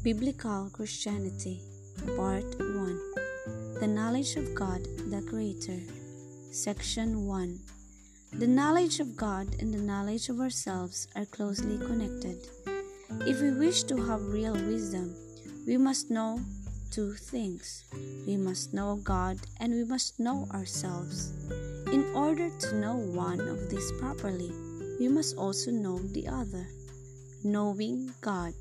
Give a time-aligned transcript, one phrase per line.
[0.00, 1.60] Biblical Christianity,
[2.16, 3.00] Part 1
[3.80, 5.80] The Knowledge of God the Creator,
[6.52, 7.58] Section 1
[8.34, 12.38] The knowledge of God and the knowledge of ourselves are closely connected.
[13.26, 15.16] If we wish to have real wisdom,
[15.66, 16.38] we must know
[16.92, 17.84] two things.
[18.24, 21.32] We must know God and we must know ourselves.
[21.92, 24.52] In order to know one of these properly,
[25.00, 26.68] we must also know the other.
[27.42, 28.54] Knowing God.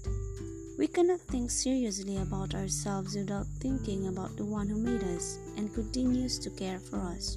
[0.77, 5.73] We cannot think seriously about ourselves without thinking about the one who made us and
[5.73, 7.35] continues to care for us.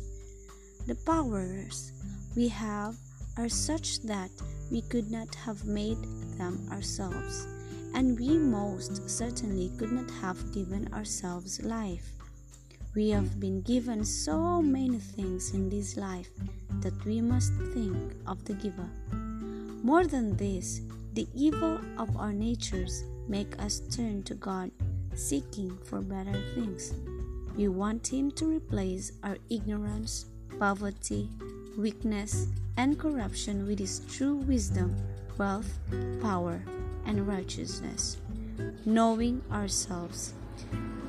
[0.86, 1.92] The powers
[2.36, 2.96] we have
[3.38, 4.30] are such that
[4.70, 5.96] we could not have made
[6.36, 7.46] them ourselves,
[7.95, 12.12] and we most certainly could not have given ourselves life.
[12.95, 16.28] We have been given so many things in this life
[16.82, 18.90] that we must think of the giver.
[19.82, 20.82] More than this,
[21.15, 24.71] the evil of our natures make us turn to God,
[25.15, 26.95] seeking for better things.
[27.57, 30.27] We want Him to replace our ignorance,
[30.59, 31.29] poverty,
[31.77, 32.46] weakness,
[32.77, 34.96] and corruption with His true wisdom,
[35.37, 35.79] wealth,
[36.23, 36.62] power,
[37.07, 38.16] and righteousness.
[38.85, 40.34] Knowing ourselves.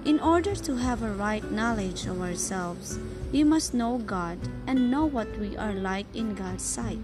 [0.04, 2.98] In order to have a right knowledge of ourselves,
[3.32, 7.00] we must know God and know what we are like in God's sight.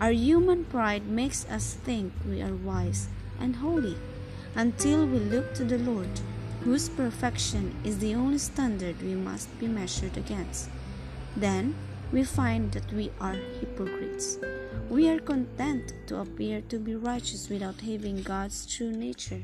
[0.00, 3.08] Our human pride makes us think we are wise
[3.38, 3.96] and holy
[4.56, 6.20] until we look to the Lord,
[6.62, 10.70] whose perfection is the only standard we must be measured against.
[11.36, 11.74] Then
[12.12, 14.38] we find that we are hypocrites.
[14.88, 19.42] We are content to appear to be righteous without having God's true nature.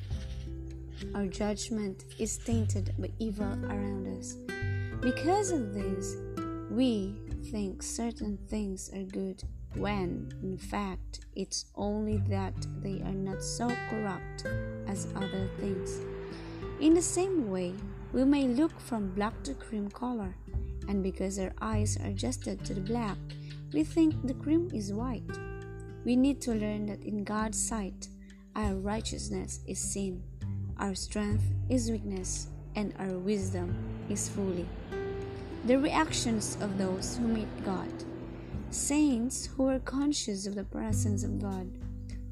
[1.14, 4.36] Our judgment is tainted by evil around us.
[5.00, 6.16] Because of this,
[6.70, 7.16] we
[7.50, 9.42] think certain things are good
[9.74, 14.44] when, in fact, it's only that they are not so corrupt
[14.86, 16.00] as other things.
[16.80, 17.74] In the same way,
[18.12, 20.34] we may look from black to cream color,
[20.88, 23.16] and because our eyes are adjusted to the black,
[23.72, 25.30] we think the cream is white.
[26.04, 28.08] We need to learn that in God's sight,
[28.56, 30.22] our righteousness is sin,
[30.78, 33.76] our strength is weakness, and our wisdom
[34.08, 34.66] is folly.
[35.66, 37.92] The reactions of those who meet God.
[38.70, 41.68] Saints who were conscious of the presence of God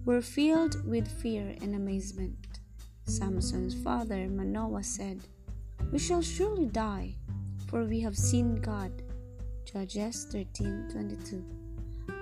[0.04, 2.60] were filled with fear and amazement.
[3.04, 5.20] Samson's father Manoah said,
[5.92, 7.14] We shall surely die,
[7.66, 8.92] for we have seen God.
[9.64, 11.42] Judges 13:22.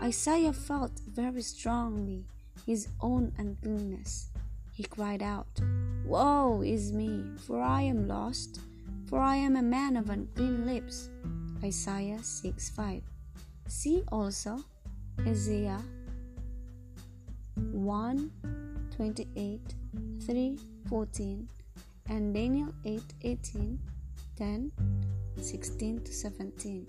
[0.02, 2.24] Isaiah felt very strongly
[2.66, 4.30] his own uncleanness.
[4.72, 5.60] He cried out,
[6.04, 8.60] Woe is me, for I am lost,
[9.08, 11.08] for I am a man of unclean lips.
[11.62, 13.02] Isaiah 6 5.
[13.68, 14.58] See also
[15.26, 15.82] Isaiah
[17.72, 18.30] 1
[18.96, 19.60] 28
[20.24, 21.48] 3 14
[22.08, 23.78] and Daniel 8 18
[24.36, 24.72] 10
[25.40, 26.86] 16 to 17.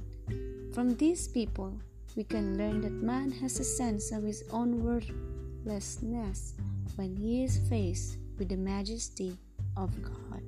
[0.73, 1.73] From these people,
[2.15, 6.53] we can learn that man has a sense of his own worthlessness
[6.95, 9.37] when he is faced with the majesty
[9.75, 10.43] of God.